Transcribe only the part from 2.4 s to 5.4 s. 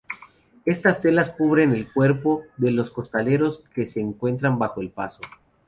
de los costaleros que se encuentran bajo el paso.